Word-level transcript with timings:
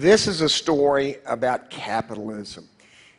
This 0.00 0.26
is 0.26 0.40
a 0.40 0.48
story 0.48 1.18
about 1.26 1.68
capitalism. 1.68 2.66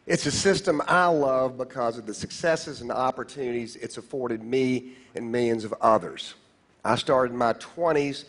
It's 0.07 0.25
a 0.25 0.31
system 0.31 0.81
I 0.87 1.05
love 1.05 1.55
because 1.55 1.99
of 1.99 2.07
the 2.07 2.13
successes 2.15 2.81
and 2.81 2.91
opportunities 2.91 3.75
it's 3.75 3.97
afforded 3.97 4.43
me 4.43 4.93
and 5.13 5.31
millions 5.31 5.63
of 5.63 5.75
others. 5.79 6.33
I 6.83 6.95
started 6.95 7.33
in 7.33 7.37
my 7.37 7.53
20s 7.53 8.25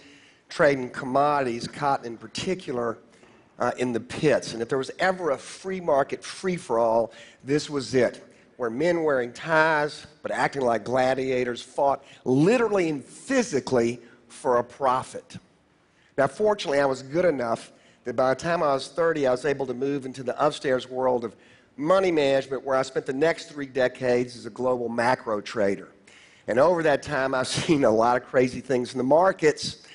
trading 0.51 0.91
commodities, 0.91 1.67
cotton 1.67 2.05
in 2.05 2.19
particular, 2.19 2.99
uh, 3.59 3.71
in 3.79 3.95
the 3.95 4.01
pits. 4.01 4.53
And 4.53 4.61
if 4.61 4.69
there 4.69 4.77
was 4.77 4.91
ever 4.99 5.31
a 5.31 5.39
free 5.39 5.81
market 5.81 6.23
free 6.23 6.57
for 6.57 6.79
all, 6.79 7.11
this 7.43 7.71
was 7.71 7.95
it, 7.95 8.23
where 8.59 8.69
men 8.69 9.03
wearing 9.03 9.33
ties 9.33 10.07
but 10.23 10.31
acting 10.31 10.61
like 10.61 10.85
gladiators 10.85 11.63
fought 11.63 12.05
literally 12.27 12.91
and 12.91 13.03
physically 13.03 13.99
for 14.29 14.59
a 14.59 14.63
profit. 14.63 15.39
Now, 16.19 16.27
fortunately, 16.27 16.81
I 16.81 16.85
was 16.85 17.03
good 17.03 17.25
enough 17.25 17.73
that 18.05 18.17
by 18.17 18.35
the 18.35 18.41
time 18.41 18.63
I 18.63 18.75
was 18.75 18.89
30, 18.89 19.27
I 19.27 19.31
was 19.31 19.45
able 19.45 19.67
to 19.67 19.75
move 19.75 20.07
into 20.07 20.23
the 20.23 20.45
upstairs 20.45 20.89
world 20.89 21.25
of 21.25 21.37
money 21.77 22.11
management, 22.11 22.65
where 22.65 22.77
I 22.77 22.83
spent 22.83 23.07
the 23.07 23.13
next 23.13 23.47
three 23.47 23.67
decades 23.67 24.37
as 24.37 24.47
a 24.47 24.51
global 24.51 24.89
macro 24.89 25.41
trader. 25.41 25.89
And 26.49 26.59
over 26.59 26.83
that 26.83 27.03
time, 27.03 27.35
I've 27.35 27.49
seen 27.67 27.85
a 27.85 27.91
lot 27.91 28.17
of 28.17 28.25
crazy 28.25 28.61
things 28.61 28.93
in 28.93 28.99
the 28.99 29.05
markets, 29.05 29.87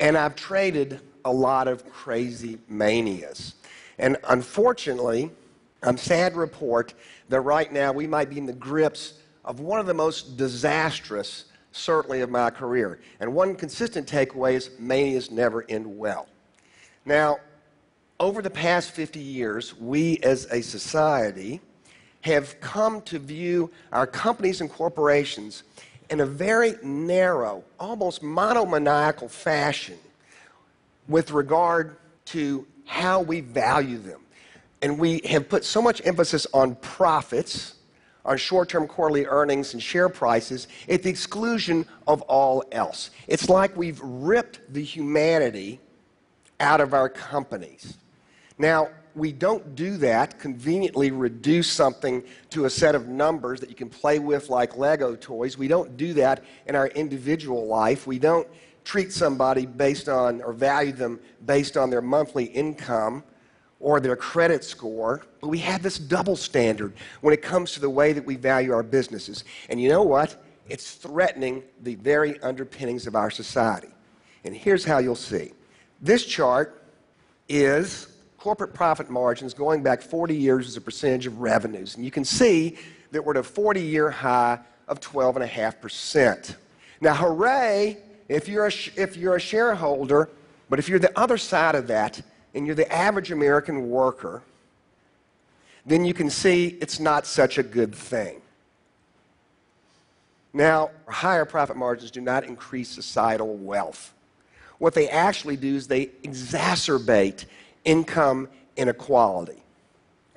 and 0.00 0.16
I've 0.16 0.34
traded 0.34 1.00
a 1.24 1.32
lot 1.32 1.68
of 1.68 1.88
crazy 1.90 2.58
manias. 2.68 3.54
And 3.98 4.16
unfortunately, 4.28 5.30
I'm 5.82 5.96
sad 5.96 6.32
to 6.32 6.38
report 6.38 6.94
that 7.28 7.40
right 7.40 7.72
now 7.72 7.92
we 7.92 8.06
might 8.06 8.30
be 8.30 8.38
in 8.38 8.46
the 8.46 8.52
grips 8.52 9.14
of 9.44 9.60
one 9.60 9.80
of 9.80 9.86
the 9.86 9.94
most 9.94 10.36
disastrous, 10.36 11.46
certainly, 11.72 12.20
of 12.20 12.30
my 12.30 12.50
career. 12.50 13.00
And 13.20 13.34
one 13.34 13.54
consistent 13.54 14.08
takeaway 14.08 14.54
is 14.54 14.70
manias 14.78 15.30
never 15.30 15.64
end 15.68 15.86
well. 15.86 16.28
Now, 17.04 17.38
over 18.20 18.42
the 18.42 18.50
past 18.50 18.92
50 18.92 19.18
years, 19.18 19.76
we 19.78 20.18
as 20.18 20.46
a 20.46 20.62
society 20.62 21.60
have 22.20 22.60
come 22.60 23.02
to 23.02 23.18
view 23.18 23.70
our 23.92 24.06
companies 24.06 24.60
and 24.60 24.70
corporations 24.70 25.64
in 26.10 26.20
a 26.20 26.26
very 26.26 26.74
narrow, 26.82 27.64
almost 27.80 28.22
monomaniacal 28.22 29.28
fashion 29.28 29.98
with 31.08 31.32
regard 31.32 31.96
to 32.26 32.66
how 32.84 33.20
we 33.20 33.40
value 33.40 33.98
them. 33.98 34.20
And 34.82 34.98
we 34.98 35.20
have 35.28 35.48
put 35.48 35.64
so 35.64 35.82
much 35.82 36.00
emphasis 36.04 36.46
on 36.54 36.76
profits, 36.76 37.74
on 38.24 38.36
short 38.36 38.68
term 38.68 38.86
quarterly 38.86 39.26
earnings 39.26 39.72
and 39.72 39.82
share 39.82 40.08
prices, 40.08 40.68
at 40.88 41.02
the 41.02 41.10
exclusion 41.10 41.86
of 42.06 42.22
all 42.22 42.62
else. 42.70 43.10
It's 43.26 43.48
like 43.48 43.76
we've 43.76 44.00
ripped 44.00 44.60
the 44.72 44.82
humanity 44.82 45.80
out 46.62 46.80
of 46.80 46.94
our 46.94 47.10
companies. 47.10 47.98
Now, 48.56 48.88
we 49.14 49.32
don't 49.32 49.74
do 49.74 49.98
that, 49.98 50.38
conveniently 50.38 51.10
reduce 51.10 51.70
something 51.70 52.22
to 52.50 52.64
a 52.64 52.70
set 52.70 52.94
of 52.94 53.08
numbers 53.08 53.60
that 53.60 53.68
you 53.68 53.74
can 53.74 53.90
play 53.90 54.18
with 54.18 54.48
like 54.48 54.78
Lego 54.78 55.14
toys. 55.16 55.58
We 55.58 55.68
don't 55.68 55.98
do 55.98 56.14
that 56.14 56.42
in 56.66 56.74
our 56.74 56.86
individual 56.88 57.66
life. 57.66 58.06
We 58.06 58.18
don't 58.18 58.48
treat 58.84 59.12
somebody 59.12 59.66
based 59.66 60.08
on 60.08 60.40
or 60.42 60.52
value 60.52 60.92
them 60.92 61.20
based 61.44 61.76
on 61.76 61.90
their 61.90 62.00
monthly 62.00 62.44
income 62.46 63.22
or 63.80 64.00
their 64.00 64.16
credit 64.16 64.64
score. 64.64 65.22
But 65.40 65.48
we 65.48 65.58
have 65.58 65.82
this 65.82 65.98
double 65.98 66.36
standard 66.36 66.94
when 67.20 67.34
it 67.34 67.42
comes 67.42 67.72
to 67.72 67.80
the 67.80 67.90
way 67.90 68.12
that 68.12 68.24
we 68.24 68.36
value 68.36 68.72
our 68.72 68.82
businesses. 68.82 69.44
And 69.68 69.80
you 69.80 69.88
know 69.88 70.02
what? 70.02 70.42
It's 70.68 70.94
threatening 70.94 71.64
the 71.82 71.96
very 71.96 72.40
underpinnings 72.40 73.06
of 73.06 73.14
our 73.14 73.30
society. 73.30 73.88
And 74.44 74.56
here's 74.56 74.84
how 74.84 74.98
you'll 74.98 75.16
see 75.16 75.52
this 76.02 76.26
chart 76.26 76.84
is 77.48 78.08
corporate 78.36 78.74
profit 78.74 79.08
margins 79.08 79.54
going 79.54 79.82
back 79.82 80.02
40 80.02 80.36
years 80.36 80.66
as 80.66 80.76
a 80.76 80.80
percentage 80.80 81.26
of 81.26 81.40
revenues. 81.40 81.94
And 81.94 82.04
you 82.04 82.10
can 82.10 82.24
see 82.24 82.76
that 83.12 83.24
we're 83.24 83.34
at 83.34 83.38
a 83.38 83.42
40 83.42 83.80
year 83.80 84.10
high 84.10 84.58
of 84.88 85.00
12.5%. 85.00 86.56
Now, 87.00 87.14
hooray 87.14 87.98
if 88.28 88.48
you're, 88.48 88.66
a, 88.66 88.72
if 88.96 89.16
you're 89.16 89.36
a 89.36 89.40
shareholder, 89.40 90.30
but 90.68 90.78
if 90.78 90.88
you're 90.88 90.98
the 90.98 91.16
other 91.18 91.36
side 91.36 91.74
of 91.74 91.86
that 91.88 92.20
and 92.54 92.66
you're 92.66 92.74
the 92.74 92.90
average 92.90 93.30
American 93.30 93.90
worker, 93.90 94.42
then 95.84 96.04
you 96.04 96.14
can 96.14 96.30
see 96.30 96.78
it's 96.80 96.98
not 96.98 97.26
such 97.26 97.58
a 97.58 97.62
good 97.62 97.94
thing. 97.94 98.40
Now, 100.54 100.90
higher 101.08 101.44
profit 101.44 101.76
margins 101.76 102.10
do 102.10 102.20
not 102.20 102.44
increase 102.44 102.88
societal 102.88 103.56
wealth. 103.56 104.12
What 104.82 104.94
they 104.94 105.08
actually 105.08 105.54
do 105.54 105.76
is 105.76 105.86
they 105.86 106.06
exacerbate 106.24 107.44
income 107.84 108.48
inequality. 108.76 109.62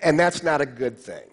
And 0.03 0.19
that's 0.19 0.44
not 0.44 0.61
a 0.61 0.67
good 0.67 1.00
thing. 1.00 1.23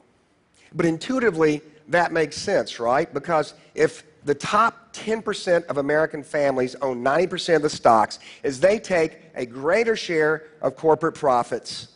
But 0.73 0.87
intuitively, 0.87 1.61
that 1.89 2.11
makes 2.11 2.37
sense, 2.37 2.81
right? 2.81 3.13
Because 3.13 3.53
if 3.75 4.05
the 4.25 4.35
top 4.35 4.95
10% 4.95 5.67
of 5.67 5.77
American 5.77 6.23
families 6.23 6.75
own 6.77 7.05
90% 7.05 7.57
of 7.57 7.61
the 7.61 7.69
stocks, 7.69 8.19
as 8.45 8.61
they 8.61 8.79
take 8.79 9.19
a 9.35 9.45
greater 9.45 9.95
share 9.95 10.45
of 10.63 10.75
corporate 10.77 11.15
profits, 11.15 11.89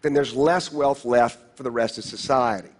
then 0.00 0.14
there's 0.14 0.34
less 0.34 0.72
wealth 0.72 1.04
left 1.04 1.54
for 1.54 1.64
the 1.64 1.70
rest 1.70 1.98
of 1.98 2.04
society. 2.04 2.70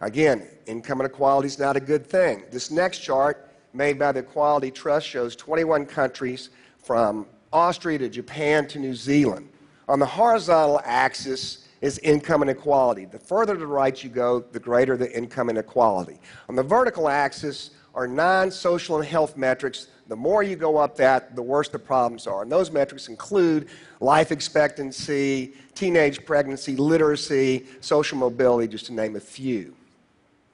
Again, 0.00 0.46
income 0.66 1.00
inequality 1.00 1.46
is 1.46 1.58
not 1.58 1.74
a 1.74 1.80
good 1.80 2.06
thing. 2.06 2.44
This 2.52 2.70
next 2.70 3.00
chart, 3.00 3.42
made 3.72 3.98
by 3.98 4.12
the 4.12 4.20
Equality 4.20 4.70
Trust, 4.70 5.08
shows 5.08 5.34
21 5.34 5.84
countries 5.84 6.50
from 6.86 7.26
Austria 7.52 7.98
to 7.98 8.08
Japan 8.08 8.68
to 8.68 8.78
New 8.78 8.94
Zealand. 8.94 9.48
On 9.88 9.98
the 9.98 10.06
horizontal 10.06 10.80
axis 10.84 11.66
is 11.80 11.98
income 11.98 12.42
inequality. 12.42 13.06
The 13.06 13.18
further 13.18 13.54
to 13.54 13.58
the 13.58 13.66
right 13.66 14.02
you 14.02 14.08
go, 14.08 14.40
the 14.52 14.60
greater 14.60 14.96
the 14.96 15.14
income 15.14 15.50
inequality. 15.50 16.20
On 16.48 16.54
the 16.54 16.62
vertical 16.62 17.08
axis 17.08 17.72
are 17.92 18.06
non 18.06 18.52
social 18.52 18.96
and 18.98 19.04
health 19.04 19.36
metrics. 19.36 19.88
The 20.06 20.14
more 20.14 20.44
you 20.44 20.54
go 20.54 20.76
up 20.76 20.96
that, 20.96 21.34
the 21.34 21.42
worse 21.42 21.68
the 21.68 21.78
problems 21.78 22.28
are. 22.28 22.42
And 22.42 22.52
those 22.52 22.70
metrics 22.70 23.08
include 23.08 23.68
life 23.98 24.30
expectancy, 24.30 25.54
teenage 25.74 26.24
pregnancy, 26.24 26.76
literacy, 26.76 27.66
social 27.80 28.16
mobility, 28.16 28.68
just 28.68 28.86
to 28.86 28.92
name 28.92 29.16
a 29.16 29.20
few. 29.20 29.74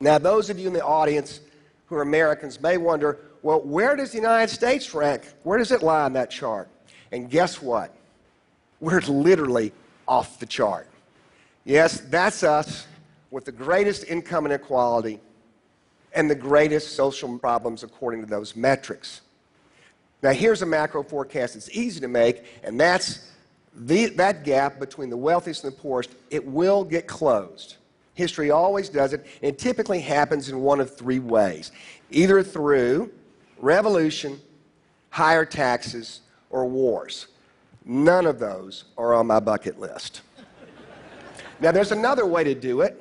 Now, 0.01 0.17
those 0.17 0.49
of 0.49 0.59
you 0.59 0.67
in 0.67 0.73
the 0.73 0.85
audience 0.85 1.41
who 1.87 1.97
are 1.97 2.03
Americans 2.03 2.59
may 2.61 2.79
wonder 2.79 3.19
well, 3.43 3.61
where 3.61 3.97
does 3.97 4.13
the 4.13 4.19
United 4.19 4.53
States 4.53 4.95
rank? 4.95 5.25
Where 5.43 5.59
does 5.59 5.73
it 5.73 5.83
lie 5.83 6.03
on 6.03 6.13
that 6.15 6.31
chart? 6.31 6.69
And 7.11 7.29
guess 7.29 7.61
what? 7.61 7.95
we're 8.83 9.01
literally 9.03 9.73
off 10.07 10.39
the 10.41 10.45
chart. 10.45 10.89
Yes, 11.65 12.01
that's 12.01 12.43
us 12.43 12.87
with 13.31 13.45
the 13.47 13.53
greatest 13.53 14.05
income 14.05 14.45
inequality 14.45 15.21
and 16.15 16.29
the 16.29 16.35
greatest 16.35 16.95
social 16.95 17.39
problems 17.39 17.85
according 17.85 18.21
to 18.21 18.27
those 18.27 18.55
metrics. 18.55 19.23
Now, 20.21 20.33
here's 20.33 20.63
a 20.63 20.67
macro 20.67 21.03
forecast 21.03 21.55
that's 21.55 21.71
easy 21.71 22.01
to 22.01 22.09
make, 22.09 22.45
and 22.65 22.79
that's 22.79 23.31
the, 23.75 24.07
that 24.07 24.45
gap 24.45 24.79
between 24.79 25.09
the 25.09 25.17
wealthiest 25.17 25.65
and 25.65 25.73
the 25.73 25.77
poorest. 25.77 26.11
It 26.31 26.45
will 26.45 26.85
get 26.85 27.07
closed. 27.07 27.77
History 28.15 28.51
always 28.51 28.89
does 28.89 29.13
it, 29.13 29.25
and 29.41 29.49
it 29.49 29.59
typically 29.59 30.01
happens 30.01 30.49
in 30.49 30.61
one 30.61 30.81
of 30.81 30.95
three 30.95 31.21
ways 31.21 31.73
either 32.11 32.43
through 32.43 33.11
revolution, 33.63 34.39
higher 35.09 35.47
taxes, 35.47 36.21
or 36.51 36.67
wars. 36.67 37.29
None 37.87 38.27
of 38.27 38.39
those 38.39 38.85
are 38.99 39.15
on 39.15 39.27
my 39.27 39.41
bucket 39.41 39.81
list. 39.81 40.21
now, 41.61 41.73
there's 41.73 41.93
another 41.93 42.27
way 42.27 42.45
to 42.45 42.55
do 42.55 42.83
it, 42.83 43.01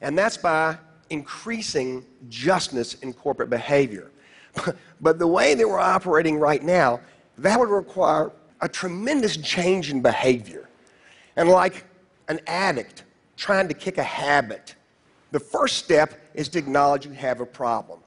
and 0.00 0.16
that's 0.16 0.38
by 0.38 0.78
increasing 1.10 2.04
justness 2.28 2.94
in 2.94 3.12
corporate 3.12 3.50
behavior. 3.50 4.10
but 5.00 5.18
the 5.18 5.26
way 5.26 5.54
that 5.54 5.68
we're 5.68 5.78
operating 5.78 6.38
right 6.38 6.62
now, 6.62 7.00
that 7.38 7.60
would 7.60 7.68
require 7.68 8.32
a 8.60 8.68
tremendous 8.68 9.36
change 9.36 9.90
in 9.90 10.00
behavior. 10.00 10.68
And 11.36 11.48
like 11.48 11.84
an 12.28 12.40
addict 12.46 13.04
trying 13.36 13.68
to 13.68 13.74
kick 13.74 13.98
a 13.98 14.02
habit, 14.02 14.74
the 15.30 15.40
first 15.40 15.76
step 15.76 16.18
is 16.34 16.48
to 16.50 16.58
acknowledge 16.58 17.04
you 17.04 17.12
have 17.12 17.40
a 17.40 17.46
problem. 17.46 18.00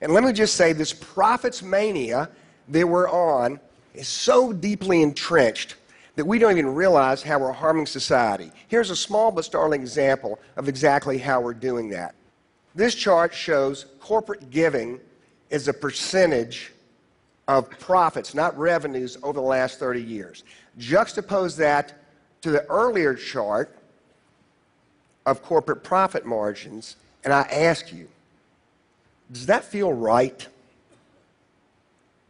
And 0.00 0.12
let 0.12 0.24
me 0.24 0.32
just 0.32 0.54
say 0.54 0.72
this 0.72 0.92
profits 0.92 1.62
mania 1.62 2.28
that 2.68 2.86
we're 2.86 3.10
on 3.10 3.60
is 3.94 4.08
so 4.08 4.52
deeply 4.52 5.02
entrenched 5.02 5.76
that 6.16 6.24
we 6.24 6.38
don't 6.38 6.52
even 6.52 6.74
realize 6.74 7.22
how 7.22 7.38
we're 7.38 7.52
harming 7.52 7.86
society. 7.86 8.50
Here's 8.68 8.90
a 8.90 8.96
small 8.96 9.30
but 9.30 9.44
startling 9.44 9.80
example 9.80 10.38
of 10.56 10.68
exactly 10.68 11.18
how 11.18 11.40
we're 11.40 11.54
doing 11.54 11.88
that. 11.90 12.14
This 12.74 12.94
chart 12.94 13.34
shows 13.34 13.86
corporate 14.00 14.50
giving 14.50 15.00
as 15.50 15.68
a 15.68 15.72
percentage 15.72 16.72
of 17.46 17.68
profits, 17.70 18.34
not 18.34 18.56
revenues, 18.58 19.18
over 19.22 19.34
the 19.34 19.46
last 19.46 19.78
30 19.78 20.02
years. 20.02 20.44
Juxtapose 20.78 21.56
that 21.56 21.94
to 22.42 22.50
the 22.50 22.64
earlier 22.66 23.14
chart 23.14 23.76
of 25.26 25.42
corporate 25.42 25.82
profit 25.82 26.26
margins, 26.26 26.96
and 27.22 27.32
I 27.32 27.42
ask 27.42 27.92
you, 27.92 28.08
does 29.32 29.46
that 29.46 29.64
feel 29.64 29.92
right? 29.92 30.46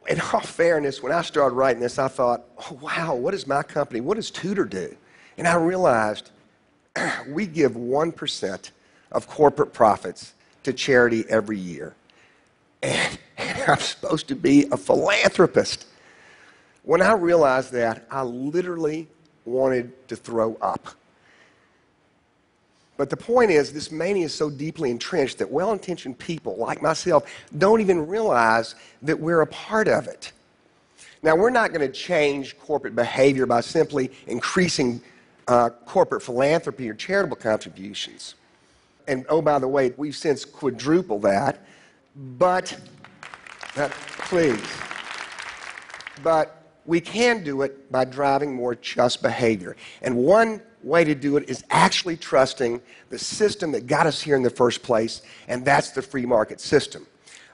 in 0.07 0.21
all 0.21 0.41
fairness, 0.41 1.03
when 1.03 1.13
I 1.13 1.23
started 1.23 1.55
writing 1.55 1.81
this, 1.81 1.99
I 1.99 2.09
thought, 2.09 2.45
oh, 2.59 2.79
wow, 2.81 3.15
what 3.15 3.31
does 3.31 3.47
my 3.47 3.63
company, 3.63 4.01
what 4.01 4.17
does 4.17 4.31
Tudor 4.31 4.65
do? 4.65 4.95
And 5.39 5.49
I 5.49 5.55
realized 5.55 6.31
we 7.29 7.47
give 7.47 7.73
1% 7.73 8.71
of 9.13 9.27
corporate 9.27 9.73
profits 9.73 10.35
to 10.65 10.73
charity 10.73 11.25
every 11.29 11.59
year. 11.59 11.95
And, 12.83 13.19
and 13.39 13.63
I'm 13.67 13.79
supposed 13.79 14.29
to 14.29 14.35
be 14.35 14.67
a 14.71 14.77
philanthropist. 14.77 15.87
When 16.83 17.01
I 17.01 17.13
realized 17.13 17.73
that, 17.73 18.07
I 18.11 18.23
literally 18.23 19.09
wanted 19.45 20.09
to 20.09 20.17
throw 20.17 20.57
up. 20.61 20.89
But 22.97 23.11
the 23.11 23.17
point 23.17 23.51
is, 23.51 23.73
this 23.73 23.91
mania 23.91 24.27
is 24.27 24.35
so 24.35 24.51
deeply 24.51 24.91
entrenched 24.91 25.39
that 25.39 25.51
well 25.51 25.73
intentioned 25.73 26.19
people 26.19 26.57
like 26.57 26.81
myself 26.81 27.25
don't 27.59 27.81
even 27.81 28.07
realize 28.07 28.77
that 29.03 29.19
we're 29.19 29.41
a 29.41 29.47
part 29.47 29.89
of 29.89 30.07
it. 30.07 30.33
Now, 31.23 31.35
we're 31.35 31.51
not 31.51 31.73
going 31.73 31.81
to 31.81 31.93
change 31.93 32.59
corporate 32.59 32.95
behavior 32.95 33.47
by 33.47 33.63
simply 33.63 34.13
increasing 34.27 35.01
uh, 35.49 35.71
corporate 35.87 36.23
philanthropy 36.23 36.89
or 36.89 36.95
charitable 36.95 37.37
contributions. 37.37 38.35
And 39.09 39.25
oh, 39.29 39.43
by 39.43 39.59
the 39.59 39.69
way, 39.69 39.93
we've 39.97 40.15
since 40.15 40.45
quadrupled 40.45 41.23
that. 41.23 41.67
But, 42.15 42.79
uh, 43.77 43.89
please. 44.19 44.63
But 46.23 46.63
we 46.87 47.01
can 47.01 47.43
do 47.43 47.63
it 47.63 47.91
by 47.91 48.05
driving 48.05 48.55
more 48.55 48.75
just 48.75 49.23
behavior. 49.23 49.77
And 50.03 50.17
one 50.17 50.61
way 50.85 51.03
to 51.05 51.15
do 51.15 51.37
it 51.37 51.49
is 51.49 51.65
actually 51.71 52.17
trusting 52.17 52.81
the 53.09 53.19
system 53.19 53.73
that 53.73 53.87
got 53.87 54.07
us 54.07 54.21
here 54.21 54.37
in 54.37 54.43
the 54.43 54.51
first 54.51 54.83
place, 54.83 55.23
and 55.49 55.65
that's 55.65 55.91
the 55.91 56.03
free 56.03 56.27
market 56.27 56.61
system. 56.61 57.07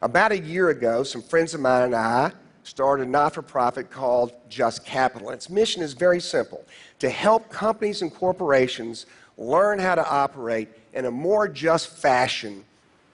About 0.03 0.33
a 0.33 0.39
year 0.39 0.71
ago, 0.71 1.03
some 1.03 1.23
friends 1.23 1.55
of 1.55 1.61
mine 1.61 1.85
and 1.85 1.95
I 1.95 2.33
started 2.63 3.07
a 3.07 3.11
not 3.11 3.35
for 3.35 3.43
profit 3.43 3.91
called 3.91 4.33
Just 4.49 4.85
Capital. 4.85 5.31
Its 5.31 5.49
mission 5.49 5.83
is 5.83 5.93
very 5.93 6.21
simple 6.21 6.65
to 6.99 7.09
help 7.09 7.49
companies 7.49 8.03
and 8.03 8.13
corporations 8.13 9.07
learn 9.37 9.79
how 9.79 9.95
to 9.95 10.09
operate 10.09 10.69
in 10.93 11.07
a 11.07 11.11
more 11.11 11.49
just 11.49 11.97
fashion 11.97 12.65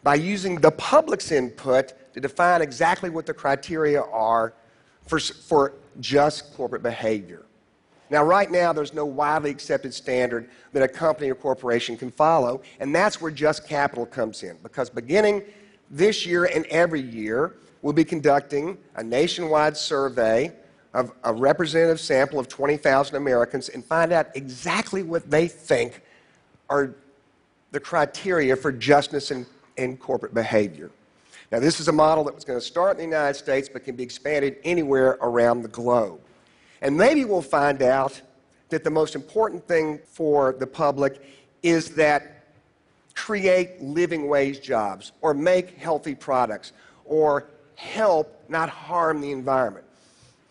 by 0.02 0.14
using 0.14 0.56
the 0.60 0.70
public's 0.72 1.32
input 1.32 1.92
to 2.14 2.20
define 2.20 2.62
exactly 2.62 3.10
what 3.10 3.26
the 3.26 3.34
criteria 3.34 4.02
are 4.02 4.52
for, 5.06 5.18
for 5.18 5.72
just 6.00 6.54
corporate 6.54 6.82
behavior. 6.82 7.45
Now, 8.08 8.24
right 8.24 8.50
now, 8.50 8.72
there's 8.72 8.94
no 8.94 9.04
widely 9.04 9.50
accepted 9.50 9.92
standard 9.92 10.48
that 10.72 10.82
a 10.82 10.88
company 10.88 11.30
or 11.30 11.34
corporation 11.34 11.96
can 11.96 12.10
follow, 12.10 12.62
and 12.78 12.94
that's 12.94 13.20
where 13.20 13.30
Just 13.30 13.66
Capital 13.66 14.06
comes 14.06 14.42
in. 14.42 14.56
Because 14.62 14.88
beginning 14.88 15.42
this 15.90 16.24
year 16.24 16.44
and 16.44 16.64
every 16.66 17.00
year, 17.00 17.54
we'll 17.82 17.92
be 17.92 18.04
conducting 18.04 18.78
a 18.96 19.02
nationwide 19.02 19.76
survey 19.76 20.52
of 20.94 21.12
a 21.24 21.32
representative 21.32 22.00
sample 22.00 22.38
of 22.38 22.48
20,000 22.48 23.16
Americans 23.16 23.68
and 23.68 23.84
find 23.84 24.12
out 24.12 24.28
exactly 24.34 25.02
what 25.02 25.30
they 25.30 25.46
think 25.46 26.02
are 26.70 26.94
the 27.72 27.80
criteria 27.80 28.56
for 28.56 28.72
justness 28.72 29.30
in, 29.30 29.44
in 29.76 29.96
corporate 29.96 30.32
behavior. 30.32 30.90
Now, 31.52 31.60
this 31.60 31.78
is 31.78 31.88
a 31.88 31.92
model 31.92 32.24
that 32.24 32.34
was 32.34 32.44
going 32.44 32.58
to 32.58 32.64
start 32.64 32.92
in 32.92 32.96
the 32.96 33.16
United 33.16 33.34
States 33.34 33.68
but 33.68 33.84
can 33.84 33.94
be 33.94 34.02
expanded 34.02 34.56
anywhere 34.64 35.18
around 35.20 35.62
the 35.62 35.68
globe. 35.68 36.20
And 36.80 36.96
maybe 36.96 37.24
we'll 37.24 37.42
find 37.42 37.82
out 37.82 38.20
that 38.68 38.84
the 38.84 38.90
most 38.90 39.14
important 39.14 39.66
thing 39.66 40.00
for 40.06 40.54
the 40.58 40.66
public 40.66 41.22
is 41.62 41.90
that 41.94 42.44
create 43.14 43.80
living 43.80 44.28
wage 44.28 44.60
jobs 44.60 45.12
or 45.20 45.34
make 45.34 45.76
healthy 45.78 46.14
products 46.14 46.72
or 47.04 47.48
help, 47.76 48.42
not 48.48 48.68
harm 48.68 49.20
the 49.20 49.30
environment. 49.30 49.84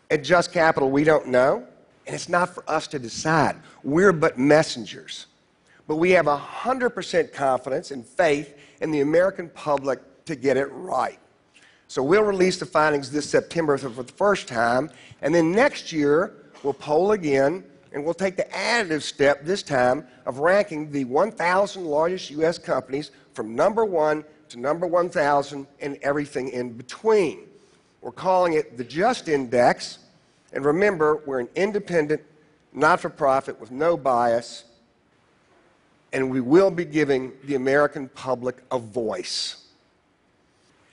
At 0.10 0.24
Just 0.24 0.52
Capital, 0.52 0.90
we 0.90 1.04
don't 1.04 1.28
know, 1.28 1.66
and 2.06 2.16
it's 2.16 2.30
not 2.30 2.54
for 2.54 2.64
us 2.70 2.88
to 2.88 3.00
decide. 3.00 3.58
We're 3.84 4.12
but 4.12 4.38
messengers. 4.38 5.28
But 5.88 5.98
we 5.98 6.12
have 6.12 6.26
100% 6.26 7.34
confidence 7.34 7.92
and 7.92 8.06
faith 8.06 8.58
in 8.82 8.92
the 8.92 9.02
American 9.02 9.50
public 9.50 10.00
to 10.26 10.36
get 10.36 10.58
it 10.58 10.68
right. 10.72 11.20
So 11.88 12.02
we'll 12.02 12.24
release 12.24 12.58
the 12.58 12.66
findings 12.66 13.12
this 13.12 13.30
September 13.30 13.78
for 13.78 13.90
the 13.90 14.12
first 14.12 14.48
time, 14.48 14.90
and 15.22 15.34
then 15.34 15.52
next 15.52 15.92
year 15.92 16.34
we'll 16.64 16.74
poll 16.74 17.12
again, 17.12 17.64
and 17.94 18.04
we'll 18.04 18.14
take 18.14 18.36
the 18.36 18.46
additive 18.46 19.02
step 19.02 19.46
this 19.46 19.62
time 19.62 20.06
of 20.26 20.40
ranking 20.40 20.92
the 20.92 21.06
1,000 21.06 21.86
largest 21.86 22.32
U.S. 22.32 22.58
companies 22.58 23.12
from 23.34 23.56
number 23.56 23.86
one 23.86 24.24
to 24.50 24.60
number 24.60 24.88
1,000 24.88 25.68
and 25.80 25.98
everything 26.02 26.50
in 26.50 26.74
between. 26.74 27.42
We're 28.02 28.12
calling 28.12 28.54
it 28.54 28.78
the 28.78 28.84
Just 28.84 29.30
Index, 29.30 30.00
and 30.54 30.66
remember, 30.66 31.22
we're 31.26 31.40
an 31.40 31.50
independent, 31.56 32.22
not 32.74 33.00
for 33.00 33.10
profit 33.10 33.60
with 33.60 33.72
no 33.72 33.96
bias, 33.96 34.66
and 36.14 36.30
we 36.30 36.42
will 36.42 36.72
be 36.72 36.86
giving 36.86 37.34
the 37.44 37.56
American 37.56 38.10
public 38.10 38.64
a 38.72 38.80
voice. 38.80 39.65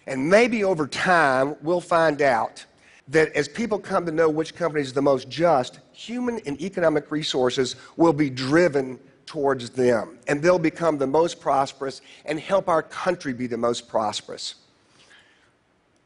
And 0.06 0.28
maybe 0.28 0.64
over 0.64 0.86
time, 0.86 1.56
we'll 1.62 1.80
find 1.80 2.22
out 2.22 2.64
that 3.08 3.32
as 3.32 3.48
people 3.48 3.78
come 3.78 4.06
to 4.06 4.12
know 4.12 4.28
which 4.28 4.54
company 4.54 4.82
is 4.82 4.92
the 4.92 5.02
most 5.02 5.28
just, 5.28 5.80
human 5.92 6.40
and 6.46 6.60
economic 6.60 7.10
resources 7.10 7.76
will 7.96 8.12
be 8.12 8.30
driven 8.30 8.98
towards 9.26 9.70
them. 9.70 10.18
And 10.28 10.42
they'll 10.42 10.58
become 10.58 10.98
the 10.98 11.06
most 11.06 11.40
prosperous 11.40 12.00
and 12.24 12.38
help 12.38 12.68
our 12.68 12.82
country 12.82 13.32
be 13.32 13.46
the 13.46 13.56
most 13.56 13.88
prosperous. 13.88 14.56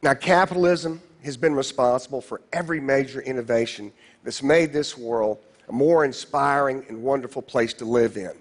Now, 0.01 0.13
capitalism 0.13 1.01
has 1.23 1.37
been 1.37 1.53
responsible 1.53 2.21
for 2.21 2.41
every 2.53 2.79
major 2.79 3.21
innovation 3.21 3.91
that's 4.23 4.43
made 4.43 4.71
this 4.71 4.97
world 4.97 5.39
a 5.67 5.71
more 5.71 6.05
inspiring 6.05 6.85
and 6.87 7.03
wonderful 7.03 7.41
place 7.41 7.73
to 7.73 7.85
live 7.85 8.15
in. 8.15 8.31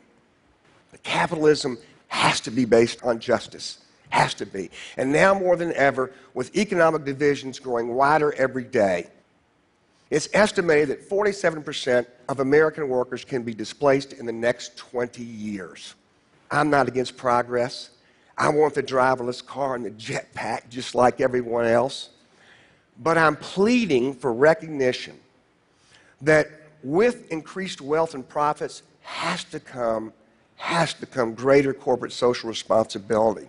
But 0.90 1.02
capitalism 1.02 1.78
has 2.08 2.40
to 2.42 2.50
be 2.50 2.64
based 2.64 3.02
on 3.02 3.18
justice. 3.18 3.78
Has 4.10 4.34
to 4.34 4.46
be. 4.46 4.70
And 4.96 5.12
now 5.12 5.34
more 5.34 5.56
than 5.56 5.72
ever, 5.74 6.12
with 6.34 6.56
economic 6.56 7.04
divisions 7.04 7.58
growing 7.58 7.94
wider 7.94 8.32
every 8.34 8.64
day, 8.64 9.08
it's 10.10 10.28
estimated 10.32 10.88
that 10.88 11.08
47% 11.08 12.06
of 12.28 12.40
American 12.40 12.88
workers 12.88 13.24
can 13.24 13.42
be 13.42 13.52
displaced 13.52 14.12
in 14.12 14.24
the 14.24 14.32
next 14.32 14.76
20 14.76 15.22
years. 15.22 15.94
I'm 16.50 16.70
not 16.70 16.86
against 16.86 17.16
progress. 17.16 17.90
I 18.38 18.48
want 18.50 18.74
the 18.74 18.82
driverless 18.82 19.44
car 19.44 19.74
and 19.74 19.84
the 19.84 19.90
jetpack 19.90 20.68
just 20.68 20.94
like 20.94 21.20
everyone 21.20 21.66
else. 21.66 22.10
But 23.02 23.18
I'm 23.18 23.36
pleading 23.36 24.14
for 24.14 24.32
recognition 24.32 25.18
that 26.22 26.48
with 26.82 27.30
increased 27.32 27.80
wealth 27.80 28.14
and 28.14 28.26
profits 28.26 28.82
has 29.02 29.44
to 29.44 29.60
come 29.60 30.12
has 30.56 30.94
to 30.94 31.04
come 31.04 31.34
greater 31.34 31.74
corporate 31.74 32.12
social 32.12 32.48
responsibility. 32.48 33.46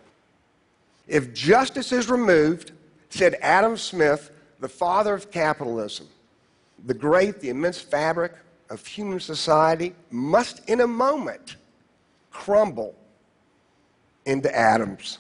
If 1.07 1.33
justice 1.33 1.91
is 1.91 2.09
removed, 2.09 2.71
said 3.09 3.37
Adam 3.41 3.77
Smith, 3.77 4.31
the 4.59 4.67
father 4.67 5.13
of 5.13 5.31
capitalism, 5.31 6.07
the 6.85 6.93
great, 6.93 7.39
the 7.39 7.49
immense 7.49 7.79
fabric 7.79 8.33
of 8.69 8.85
human 8.85 9.19
society 9.19 9.95
must, 10.11 10.67
in 10.67 10.81
a 10.81 10.87
moment, 10.87 11.55
crumble 12.31 12.93
into 14.25 14.53
atoms. 14.55 15.19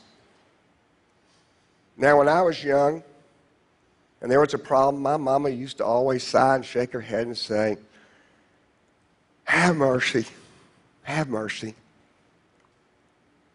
Now, 1.95 2.17
when 2.17 2.27
I 2.27 2.41
was 2.41 2.63
young 2.63 3.01
and 4.21 4.29
there 4.29 4.41
was 4.41 4.53
a 4.53 4.59
problem, 4.59 5.01
my 5.01 5.17
mama 5.17 5.49
used 5.49 5.77
to 5.77 5.85
always 5.85 6.23
sigh 6.23 6.55
and 6.55 6.65
shake 6.65 6.91
her 6.91 7.01
head 7.01 7.25
and 7.27 7.37
say, 7.37 7.77
Have 9.45 9.77
mercy, 9.77 10.25
have 11.03 11.29
mercy 11.29 11.75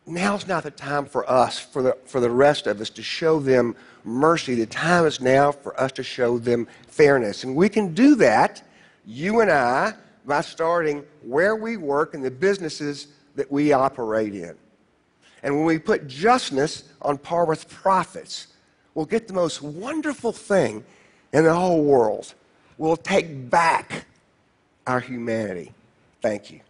now's 0.07 0.47
not 0.47 0.65
the 0.65 0.71
time 0.71 1.07
for 1.07 1.29
us, 1.31 1.59
for 1.59 1.83
the, 1.83 1.97
for 2.05 2.21
the 2.21 2.31
rest 2.31 2.67
of 2.67 2.81
us, 2.81 2.91
to 2.91 3.03
show 3.03 3.41
them 3.41 3.77
mercy. 4.05 4.55
The 4.55 4.67
time 4.67 5.07
is 5.07 5.21
now 5.21 5.53
for 5.53 5.79
us 5.81 5.93
to 5.93 6.03
show 6.03 6.39
them 6.39 6.67
fairness. 6.89 7.45
And 7.45 7.55
we 7.55 7.69
can 7.69 7.95
do 7.95 8.15
that, 8.17 8.63
you 9.07 9.41
and 9.41 9.51
I, 9.51 9.95
by 10.25 10.41
starting 10.41 11.05
where 11.23 11.57
we 11.57 11.77
work 11.77 12.15
and 12.15 12.25
the 12.25 12.31
businesses 12.31 13.09
that 13.35 13.51
we 13.51 13.73
operate 13.73 14.35
in. 14.35 14.55
And 15.43 15.57
when 15.57 15.65
we 15.65 15.79
put 15.79 16.07
justness 16.07 16.85
on 17.01 17.19
par 17.19 17.45
with 17.45 17.69
profits, 17.69 18.49
we'll 18.95 19.07
get 19.07 19.27
the 19.27 19.35
most 19.35 19.63
wonderful 19.63 20.33
thing 20.33 20.85
in 21.33 21.45
the 21.45 21.55
whole 21.55 21.83
world. 21.83 22.35
We'll 22.79 22.97
take 22.97 23.51
back 23.51 24.07
our 24.87 25.01
humanity. 25.01 25.73
Thank 26.21 26.51
you. 26.51 26.61